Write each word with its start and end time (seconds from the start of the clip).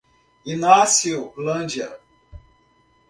Inaciolândia 0.53 2.01